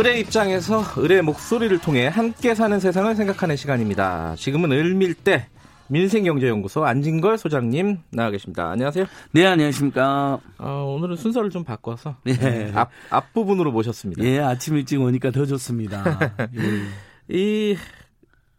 [0.00, 4.34] 을의 입장에서 을의 목소리를 통해 함께 사는 세상을 생각하는 시간입니다.
[4.34, 5.46] 지금은 을밀대
[5.88, 8.70] 민생경제연구소 안진걸 소장님 나와 계십니다.
[8.70, 9.04] 안녕하세요.
[9.32, 10.40] 네, 안녕하십니까.
[10.56, 12.72] 어, 오늘은 순서를 좀 바꿔서 네.
[12.74, 14.24] 앞, 앞부분으로 모셨습니다.
[14.24, 16.18] 예, 아침 일찍 오니까 더 좋습니다.
[16.56, 17.36] 예.
[17.36, 17.76] 이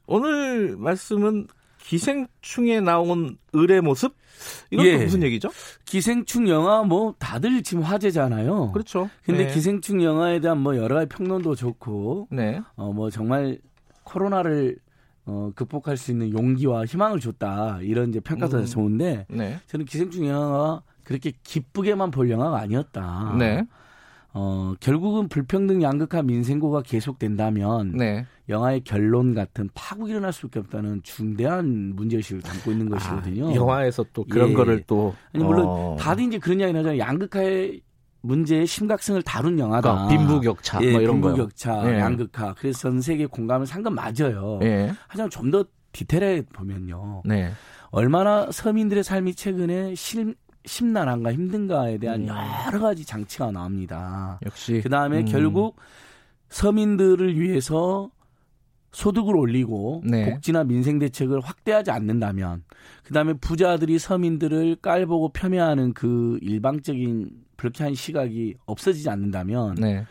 [0.06, 1.48] 오늘 말씀은
[1.84, 4.16] 기생충에 나온 을의 모습?
[4.72, 4.98] 이건 예.
[4.98, 5.50] 무슨 얘기죠?
[5.86, 8.72] 기생충 영화 뭐 다들 지금 화제잖아요.
[8.72, 9.10] 그렇죠.
[9.24, 9.54] 근데 네.
[9.54, 12.62] 기생충 영화에 대한 뭐 여러 가지 평론도 좋고, 네.
[12.76, 13.60] 어 뭐 정말
[14.04, 14.78] 코로나를
[15.26, 18.66] 어, 극복할 수 있는 용기와 희망을 줬다 이런 이제 평가도 음.
[18.66, 19.60] 좋은데 네.
[19.68, 23.36] 저는 기생충 영화가 그렇게 기쁘게만 볼 영화가 아니었다.
[23.38, 23.64] 네.
[24.34, 28.26] 어, 결국은 불평등 양극화 민생고가 계속된다면 네.
[28.48, 33.50] 영화의 결론 같은 파국이 일어날 수밖에 없다는 중대한 문제의식을 담고 있는 아, 것이거든요.
[33.50, 34.54] 아, 영화에서 또 그런 예.
[34.54, 35.98] 거를 또 아니 물론 어.
[36.00, 37.00] 다들 이제 그런 이야기 하잖아요.
[37.00, 37.82] 양극화의
[38.22, 40.08] 문제의 심각성을 다룬 영화다.
[40.08, 42.00] 그러니까 빈부격차, 예, 뭐 이런 빈부격차, 예.
[42.00, 42.54] 양극화.
[42.58, 44.60] 그래서 전 세계 공감을 산건 맞아요.
[44.64, 44.94] 예.
[45.08, 47.24] 하지만 좀 더 디테일하게 보면요.
[47.26, 47.52] 네.
[47.90, 52.36] 얼마나 서민들의 삶이 최근에 실, 심란한가 힘든가에 대한 음.
[52.68, 54.40] 여러 가지 장치가 나옵니다.
[54.46, 55.26] 역시 그 다음에 음.
[55.26, 55.76] 결국
[56.50, 58.12] 서민들을 위해서
[58.92, 60.30] 소득을 올리고 네.
[60.30, 62.64] 복지나 민생 대책을 확대하지 않는다면
[63.04, 70.06] 그다음에 부자들이 서민들을 깔보고 폄훼하는 그 일방적인 불쾌한 시각이 없어지지 않는다면 네.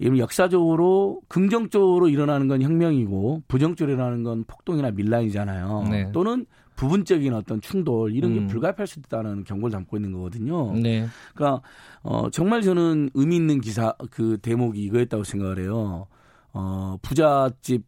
[0.00, 5.86] 역사적으로 긍정적으로 일어나는 건 혁명이고 부정적으로 일어나는 건 폭동이나 밀란이잖아요.
[5.90, 6.10] 네.
[6.12, 6.46] 또는
[6.78, 8.46] 부분적인 어떤 충돌 이런 게 음.
[8.46, 10.72] 불가피할 수 있다는 경고를 담고 있는 거거든요.
[10.74, 11.08] 네.
[11.34, 11.60] 그러니까
[12.02, 16.06] 어 정말 저는 의미 있는 기사 그 대목이 이거였다고 생각을 해요.
[16.52, 17.84] 어 부잣집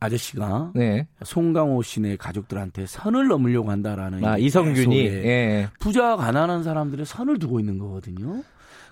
[0.00, 1.06] 아저씨가 네.
[1.22, 5.68] 송강호 씨네 가족들한테 선을 넘으려고 한다라는 아, 이성균이 예.
[5.78, 8.42] 부자 가난한 사람들의 선을 두고 있는 거거든요.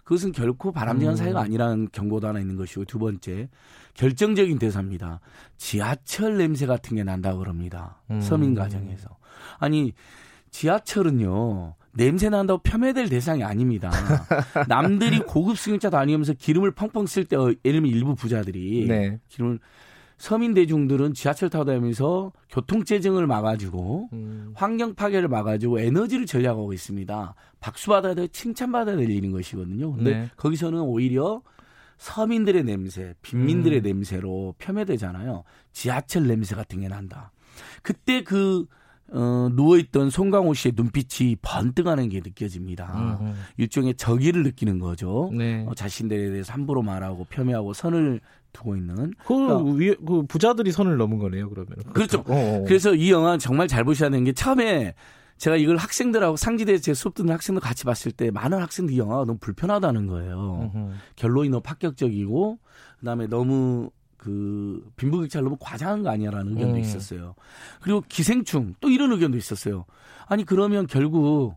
[0.04, 1.16] 그것은 결코 바람직한 음.
[1.16, 3.48] 사회가 아니라는 경고도 하나 있는 것이고 두 번째
[3.94, 5.18] 결정적인 대사입니다.
[5.56, 8.00] 지하철 냄새 같은 게 난다 그럽니다.
[8.12, 8.20] 음.
[8.20, 9.19] 서민 가정에서
[9.58, 9.92] 아니
[10.50, 13.90] 지하철은요 냄새 난다고 폄훼될 대상이 아닙니다.
[14.68, 19.18] 남들이 고급 승용차 다니면서 기름을 펑펑 쓸 때, 어, 예를 들면 일부 부자들이 네.
[19.28, 19.58] 기름을
[20.18, 24.52] 서민 대중들은 지하철 타고 다니면서 교통체증을 막아주고 음.
[24.54, 27.34] 환경 파괴를 막아주고 에너지를 전략하고 있습니다.
[27.58, 29.94] 박수 받아야 될 칭찬받아야 될 일인 것이거든요.
[29.94, 30.30] 근데 네.
[30.36, 31.40] 거기서는 오히려
[31.96, 33.82] 서민들의 냄새, 빈민들의 음.
[33.82, 35.44] 냄새로 폄훼되잖아요.
[35.72, 37.32] 지하철 냄새 같은 게 난다.
[37.82, 38.66] 그때 그
[39.12, 43.18] 어, 누워있던 송강호 씨의 눈빛이 번뜩하는 게 느껴집니다.
[43.20, 43.34] 음, 음.
[43.56, 45.30] 일종의 적의를 느끼는 거죠.
[45.36, 45.64] 네.
[45.68, 48.20] 어, 자신들에 대해서 함부로 말하고 폄훼하고 선을
[48.52, 49.12] 두고 있는.
[49.26, 51.74] 그, 그러니까, 위, 그 부자들이 선을 넘은 거네요, 그러면.
[51.92, 52.22] 그렇죠.
[52.22, 52.32] 그렇죠.
[52.32, 52.64] 어, 어.
[52.66, 54.94] 그래서 이 영화 정말 잘 보셔야 되는 게 처음에
[55.38, 59.38] 제가 이걸 학생들하고 상지대에서 제 수업 듣는 학생들 같이 봤을 때 많은 학생들이 영화가 너무
[59.38, 60.70] 불편하다는 거예요.
[60.74, 60.92] 음흠.
[61.16, 62.58] 결론이 너무 파격적이고
[62.98, 66.80] 그다음에 너무 그 빈부격차를 너무 과장한 거 아니야라는 의견도 음.
[66.80, 67.34] 있었어요.
[67.80, 69.86] 그리고 기생충 또 이런 의견도 있었어요.
[70.26, 71.54] 아니 그러면 결국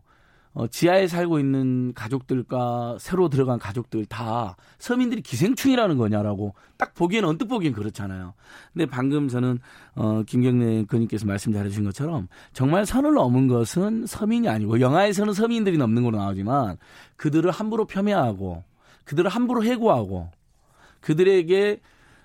[0.54, 7.48] 어, 지하에 살고 있는 가족들과 새로 들어간 가족들 다 서민들이 기생충이라는 거냐라고 딱 보기에는 언뜻
[7.48, 8.32] 보기엔 그렇잖아요.
[8.72, 9.58] 근데 방금 저는
[9.94, 16.02] 어, 김경래 의원님께서 말씀 잘해주신 것처럼 정말 선을 넘은 것은 서민이 아니고 영화에서는 서민들이 넘는
[16.02, 16.78] 걸로 나오지만
[17.16, 18.64] 그들을 함부로 폄훼하고
[19.04, 20.30] 그들을 함부로 해고하고
[21.00, 21.80] 그들에게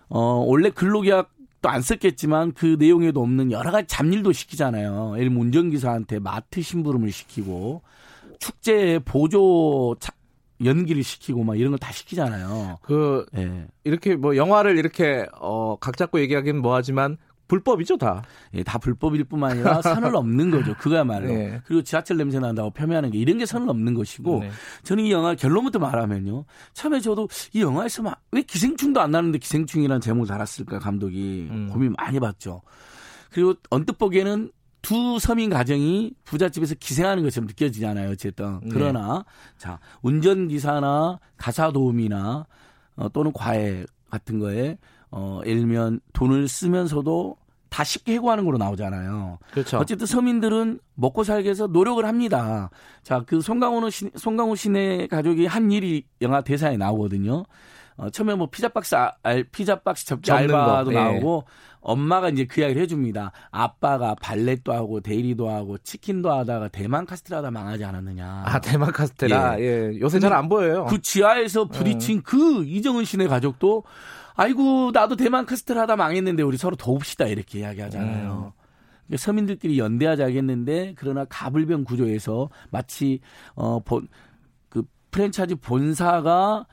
[0.09, 1.31] 어, 원래 근로계약
[1.61, 5.13] 또안 썼겠지만 그 내용에도 없는 여러 가지 잡일도 시키잖아요.
[5.15, 7.81] 예를 들면 운전기사한테 마트 심부름을 시키고
[8.39, 10.13] 축제 보조 차,
[10.63, 12.79] 연기를 시키고 막 이런 걸 다 시키잖아요.
[12.81, 13.67] 그 예.
[13.83, 17.17] 이렇게 뭐 영화를 이렇게 어각 잡고 얘기하기는 뭐하지만
[17.49, 18.23] 불법이죠 다.
[18.53, 20.73] 예, 다 불법일 뿐만 아니라 선을 넘는 거죠.
[20.75, 21.27] 그거야말로.
[21.27, 21.59] 네.
[21.65, 24.51] 그리고 지하철 냄새 난다고 폄훼하는 게 이런 게 선을 넘는 것이고 네.
[24.83, 26.45] 저는 이 영화 결론부터 말하면요.
[26.73, 31.69] 처음에 저도 이 영화에서 막 왜 기생충도 안 나는데 기생충이라는 제목을 달았을까 감독이 음.
[31.71, 32.61] 고민 많이 봤죠.
[33.31, 34.51] 그리고 언뜻 보기에는
[34.81, 38.11] 두 서민 가정이 부잣집에서 기생하는 것처럼 느껴지잖아요.
[38.11, 38.69] 어쨌든 네.
[38.71, 39.25] 그러나
[39.57, 42.45] 자 운전기사나 가사 도우미나
[42.95, 44.77] 어, 또는 과외 같은 거에
[45.11, 47.35] 어, 예를 들면 돈을 쓰면서도
[47.69, 49.37] 다 쉽게 해고하는 걸로 나오잖아요.
[49.51, 49.77] 그렇죠.
[49.77, 52.69] 어쨌든 서민들은 먹고 살기 위해서 노력을 합니다.
[53.03, 57.45] 자, 그 송강호 씨, 송강호 씨네 가족이 한 일이 영화 대사에 나오거든요.
[57.97, 60.91] 어, 처음에 뭐 피자 박스, 알, 피자 박스 접기 알바도 거.
[60.91, 60.95] 예.
[60.95, 61.43] 나오고
[61.81, 63.31] 엄마가 이제 그 이야기를 해줍니다.
[63.51, 68.43] 아빠가 valet도 하고 대리도 하고 치킨도 하다가 대만 카스테라 하다 망하지 않았느냐.
[68.45, 69.59] 아 대만 카스테라.
[69.59, 69.99] 예, 예.
[69.99, 70.85] 요새 잘 안 보여요.
[70.89, 72.21] 그 지하에서 부딪힌 음.
[72.23, 73.83] 그 이정은 씨네 가족도
[74.35, 78.53] 아이고 나도 대만 카스테라 하다 망했는데 우리 서로 도웁시다 이렇게 이야기하잖아요.
[78.55, 79.17] 음.
[79.17, 83.21] 서민들끼리 연대하자겠는데 그러나 가불병 구조에서 마치
[83.55, 84.07] 어 본
[84.69, 86.67] 그 프랜차이즈 본사가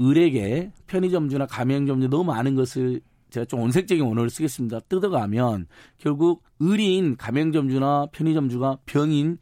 [0.00, 3.02] 을에게 편의점주나 가맹점주 너무 많은 것을
[3.32, 4.80] 제가 좀 온색적인 언어를 쓰겠습니다.
[4.88, 5.66] 뜯어가면
[5.98, 9.38] 결국 을인 가맹점주나 편의점주가 병인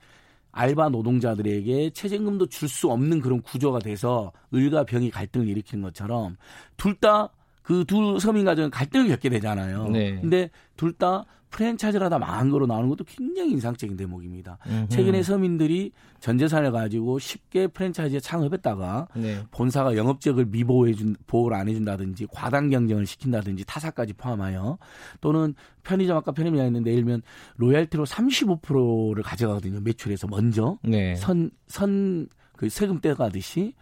[0.52, 6.36] 알바 노동자들에게 최저임금도 줄 수 없는 그런 구조가 돼서 을과 병이 갈등을 일으키는 것처럼
[6.76, 7.30] 둘 다
[7.62, 9.88] 그두 서민 가정은 갈등을 겪게 되잖아요.
[9.88, 10.20] 네.
[10.20, 14.58] 근데 둘 다 프랜차이즈를 하다 망한 거로 나오는 것도 굉장히 인상적인 대목입니다.
[14.66, 14.88] 음흠.
[14.88, 19.42] 최근에 서민들이 전 재산을 가지고 쉽게 프랜차이즈에 창업했다가 네.
[19.50, 24.78] 본사가 영업적을 미보호해 준 보호를 안 해준다든지 과당 경쟁을 시킨다든지 타사까지 포함하여
[25.20, 27.22] 또는 편의점 아까 편의점이 있는데 예를 들면
[27.56, 31.16] 로얄티로 35%를 가져가거든요 매출에서 먼저 네.
[31.16, 33.74] 선선 그 세금 떼가듯이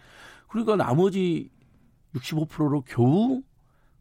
[0.48, 1.50] 그러니까 나머지
[2.14, 3.42] 65%로 겨우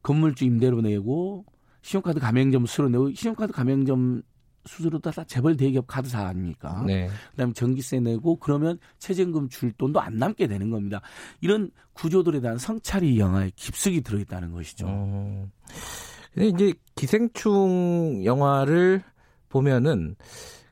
[0.04, 1.46] 건물주 임대료 내고
[1.88, 4.22] 신용카드 가맹점 수수료 내고 신용카드 가맹점
[4.66, 6.84] 수수료 다 재벌 대기업 카드사 아닙니까?
[6.86, 7.10] 네.
[7.32, 11.00] 그다음에 전기세 내고 그러면 최저임금 줄 돈도 안 남게 되는 겁니다.
[11.40, 14.86] 이런 구조들에 대한 성찰이 영화에 깊숙이 들어있다는 것이죠.
[14.90, 15.50] 어.
[16.34, 19.02] 근데 이제 기생충 영화를
[19.48, 20.18] 보면은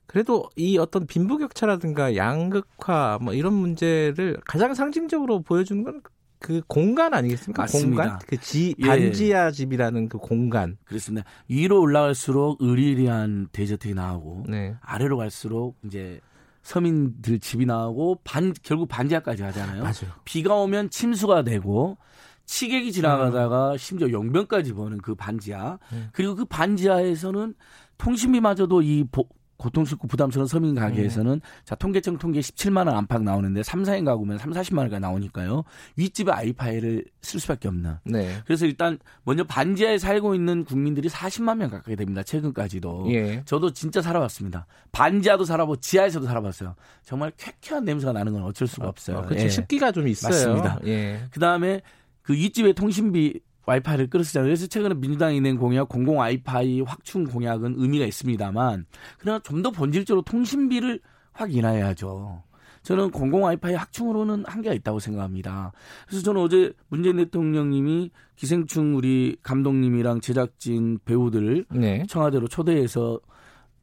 [0.08, 6.02] 그래도 이 어떤 빈부격차라든가 양극화 뭐 이런 문제를 가장 상징적으로 보여주는 건
[6.40, 7.64] 그 공간 아니겠습니까?
[7.64, 8.04] 맞습니다.
[8.04, 8.20] 공간?
[8.28, 8.88] 그 지, 예.
[8.88, 10.78] 반지하 집이라는 그 공간.
[10.86, 11.28] 그렇습니다.
[11.48, 14.76] 위로 올라갈수록 의리리한 대저택이 나오고 네.
[14.82, 16.20] 아래로 갈수록 이제
[16.62, 19.84] 서민들 집이 나오고 반 결국 반지하까지 하잖아요.
[19.84, 20.14] 맞아요.
[20.24, 21.98] 비가 오면 침수가 되고
[22.46, 23.78] 치객이 지나가다가 음.
[23.78, 25.80] 심지어 용변까지 보는 그 반지하.
[25.92, 26.10] 음.
[26.12, 27.54] 그리고 그 반지하에서는
[27.98, 29.28] 통신비마저도 이 보,
[29.66, 31.40] 고통스럽고 부담스러운 서민 가게에서는 네.
[31.64, 35.64] 자 통계청 통계 17만 원 안팎 나오는데 3, 4인 가구면 3, 40만 원가 나오니까요.
[35.98, 38.02] 윗집에 아이파이를 쓸 수밖에 없나.
[38.04, 38.38] 네.
[38.46, 42.24] 그래서 일단 먼저 반지하에 살고 있는 국민들이 40만 명 가까이 됩니다.
[42.24, 43.08] 최근까지도.
[43.10, 43.44] 예.
[43.46, 44.68] 저도 진짜 살아봤습니다.
[44.92, 46.76] 반지하도 살아보고 지하에서도 살아봤어요.
[47.04, 49.18] 정말 쾌쾌한 냄새가 나는 건 어쩔 수가 아, 없어요.
[49.18, 49.46] 어, 그렇죠.
[49.46, 49.50] 예.
[49.50, 50.32] 습기가 좀 있어요.
[50.32, 50.80] 맞습니다.
[50.86, 51.22] 예.
[51.32, 51.82] 그다음에
[52.22, 54.48] 그 윗집에 통신비 와이파이를 끌어쓰잖아요.
[54.48, 58.86] 그래서 최근에 민주당이 낸 공약 공공 와이파이 확충 공약은 의미가 있습니다만
[59.18, 61.00] 그러나 좀 더 본질적으로 통신비를
[61.34, 62.44] 확 인하해야죠.
[62.84, 65.72] 저는 공공 와이파이 확충으로는 한계가 있다고 생각합니다.
[66.08, 72.04] 그래서 저는 어제 문재인 대통령님이 기생충 우리 감독님이랑 제작진 배우들 네.
[72.08, 73.20] 청와대로 초대해서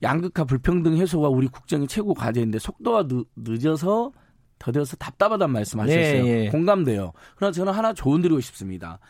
[0.05, 4.12] 양극화 불평등 해소가 우리 국정의 최고 과제인데 속도가 늦, 늦어서
[4.61, 6.23] 더뎌서 답답하다는 말씀하셨어요.
[6.23, 6.49] 네, 네.
[6.49, 7.12] 공감돼요.
[7.34, 9.00] 그러나 저는 하나 조언 드리고 싶습니다.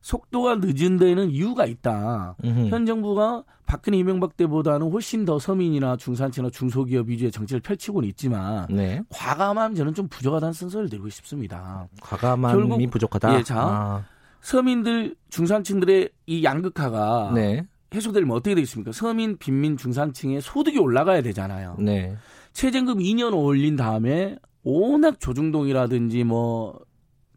[0.00, 2.36] 속도가 늦은 데는 이유가 있다.
[2.42, 2.68] 음흠.
[2.68, 9.02] 현 정부가 박근혜 이명박 때보다는 훨씬 더 서민이나 중산층이나 중소기업 위주의 정책을 펼치고는 있지만 네.
[9.10, 11.86] 과감함 저는 좀 부족하다는 선서를 드리고 싶습니다.
[12.00, 13.38] 과감함이 부족하다.
[13.38, 14.04] 예, 자 아.
[14.40, 17.66] 서민들 중산층들의 이 양극화가 네.
[17.94, 18.92] 해소되면 어떻게 되겠습니까?
[18.92, 21.76] 서민, 빈민, 중산층의 소득이 올라가야 되잖아요.
[21.78, 22.16] 네.
[22.52, 26.78] 최저임금 2년 올린 다음에 워낙 조중동이라든지 뭐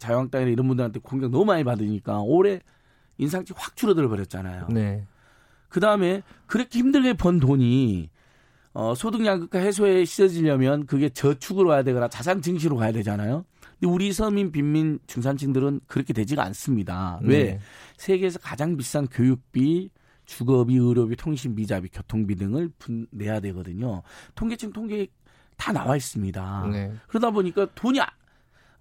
[0.03, 2.59] 자유한국당이나 이런 분들한테 공격 너무 많이 받으니까 올해
[3.17, 4.67] 인상치 확 줄어들어 버렸잖아요.
[4.69, 5.05] 네.
[5.69, 8.09] 그 다음에 그렇게 힘들게 번 돈이
[8.73, 13.45] 어, 소득 양극화 해소에 씻어지려면 그게 저축으로 가야 되거나 자산 증시로 가야 되잖아요.
[13.79, 17.19] 근데 우리 서민, 빈민, 중산층들은 그렇게 되지가 않습니다.
[17.23, 17.44] 왜?
[17.44, 17.59] 네.
[17.97, 19.89] 세계에서 가장 비싼 교육비,
[20.25, 24.01] 주거비, 의료비, 통신비, 자비, 교통비 등을 분, 내야 되거든요.
[24.36, 25.07] 통계청 통계
[25.57, 26.69] 다 나와 있습니다.
[26.72, 26.93] 네.
[27.07, 28.00] 그러다 보니까 돈이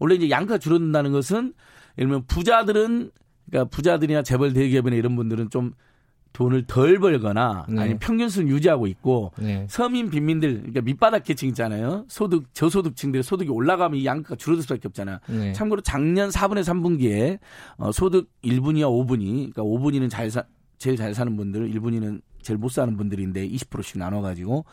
[0.03, 1.55] 원래 이제 양가 줄어든다는 것은
[1.97, 3.13] 예를 들면 부자들은
[3.49, 5.75] 그러니까 부자들이나 재벌 대기업이나 이런 분들은 좀
[6.33, 7.81] 돈을 덜 벌거나 네.
[7.81, 9.65] 아니면 평균 수를 유지하고 있고 네.
[9.69, 12.05] 서민 빈민들 그러니까 밑바닥 계층 있잖아요.
[12.09, 15.19] 소득 저소득층들의 소득이 올라가면 이 양가가 줄어들 수밖에 없잖아요.
[15.29, 15.53] 네.
[15.53, 17.39] 참고로 작년 4분의 3분기에
[17.77, 20.43] 어, 소득 1분위와 5분위 그러니까 5분위는 잘 사,
[20.79, 24.65] 제일 잘 사는 분들 1분위는 제일 못 사는 분들인데 20%씩 나눠 가지고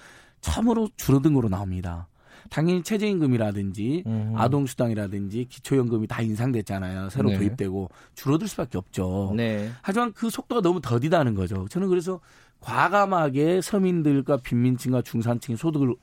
[0.41, 2.07] 처음으로 줄어든 거로 나옵니다.
[2.49, 4.33] 당연히 최저임금이라든지 음.
[4.35, 7.09] 아동수당이라든지 기초연금이 다 인상됐잖아요.
[7.09, 7.37] 새로 네.
[7.37, 9.33] 도입되고 줄어들 수밖에 없죠.
[9.35, 9.69] 네.
[9.81, 11.67] 하지만 그 속도가 너무 더디다는 거죠.
[11.69, 12.19] 저는 그래서
[12.59, 15.95] 과감하게 서민들과 빈민층과 중산층의 소득을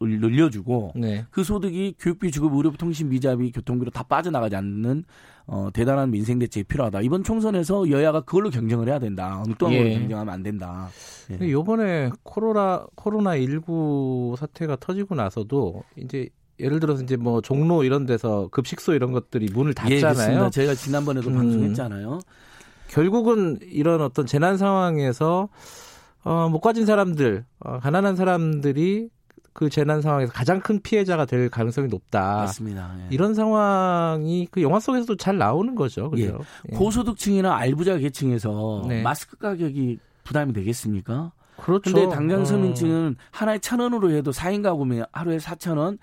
[0.00, 1.24] 늘려주고 네.
[1.30, 5.04] 그 소득이 교육비, 주급, 의료비, 통신, 비자비, 교통비로 다 빠져나가지 않는
[5.46, 7.02] 어, 대단한 민생 대책이 필요하다.
[7.02, 9.42] 이번 총선에서 여야가 그걸로 경쟁을 해야 된다.
[9.46, 9.78] 엉뚱한 예.
[9.78, 10.88] 걸로 경쟁하면 안 된다.
[11.30, 11.50] 예.
[11.50, 16.28] 요번에 코로나 코로나 19 사태가 터지고 나서도 이제
[16.60, 20.46] 예를 들어서 이제 뭐 종로 이런 데서 급식소 이런 것들이 문을 예, 닫잖아요.
[20.46, 21.34] 예, 저희가 지난번에도 음.
[21.34, 22.20] 방송했잖아요.
[22.88, 25.48] 결국은 이런 어떤 재난 상황에서
[26.24, 29.08] 어, 못 가진 사람들, 어, 가난한 사람들이
[29.52, 32.36] 그 재난 상황에서 가장 큰 피해자가 될 가능성이 높다.
[32.36, 32.94] 맞습니다.
[32.98, 33.08] 예.
[33.10, 36.10] 이런 상황이 그 영화 속에서도 잘 나오는 거죠.
[36.10, 36.40] 그죠?
[36.72, 36.76] 예.
[36.76, 39.02] 고소득층이나 알부자 계층에서 네.
[39.02, 41.32] 마스크 가격이 부담이 되겠습니까?
[41.56, 41.92] 그렇죠.
[41.92, 43.24] 근데 당장 서민층은 어.
[43.30, 45.98] 하나에 천 원으로 해도 4인 가구면 하루에 4천 원,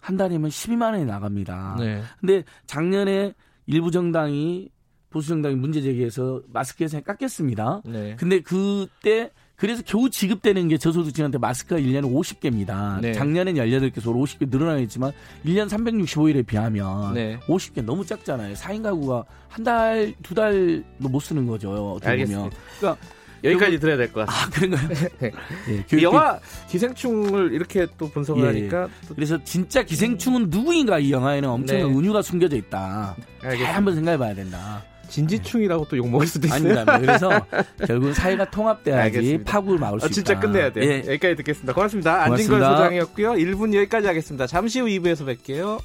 [0.00, 1.76] 한 달이면 12만 원이 나갑니다.
[1.78, 2.02] 네.
[2.20, 3.34] 근데 작년에
[3.66, 4.70] 일부 정당이
[5.10, 7.82] 보수 정당이 문제 제기해서 마스크 예산이 깎였습니다.
[7.84, 8.14] 네.
[8.16, 13.00] 근데 그때 그래서 겨우 지급되는 게 저소득층한테 마스크가 1년에 50개입니다.
[13.00, 13.12] 네.
[13.12, 15.12] 작년엔 18개, 서로 50개 늘어나겠지만
[15.46, 17.38] 1년 365일에 비하면 네.
[17.46, 18.54] 50개 너무 작잖아요.
[18.54, 21.92] 4인 가구가 한 달, 두 달도 못 쓰는 거죠.
[21.92, 22.38] 어떻게 알겠습니다.
[22.42, 22.52] 보면.
[22.80, 23.06] 그러니까
[23.44, 24.78] 여기까지 들어야 될 것 같습니다.
[24.78, 25.08] 아, 그런가요?
[25.20, 25.30] 네.
[25.68, 26.02] 예, 교육...
[26.02, 29.14] 영화 기생충을 이렇게 또 분석을 예, 하니까 또...
[29.14, 31.98] 그래서 진짜 기생충은 누구인가 이 영화에는 엄청난 네.
[31.98, 33.14] 은유가 숨겨져 있다.
[33.40, 34.82] 잘 한번 생각해 봐야 된다.
[35.08, 36.58] 진지충이라고 또 욕먹을 수도 있어요.
[36.80, 36.98] 아닙니다.
[36.98, 37.46] 그래서
[37.86, 40.40] 결국 사회가 통합돼야지 파국을 막을 수 아, 진짜 있다.
[40.40, 40.84] 끝내야 돼요.
[40.90, 40.98] 예.
[40.98, 41.72] 여기까지 듣겠습니다.
[41.72, 42.24] 고맙습니다.
[42.24, 42.24] 고맙습니다.
[42.24, 43.32] 안진걸 소장이었고요.
[43.32, 44.46] 1분 여기까지 하겠습니다.
[44.46, 45.80] 잠시 후 2부에서 뵐게요.